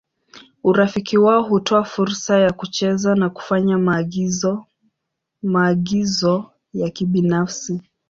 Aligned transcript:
Urafiki 0.63 1.17
wao 1.17 1.43
hutoa 1.43 1.83
fursa 1.83 2.39
ya 2.39 2.53
kucheza 2.53 3.15
na 3.15 3.29
kufanya 3.29 3.77
maagizo 5.41 6.51
ya 6.73 6.89
kibinafsi. 6.89 7.81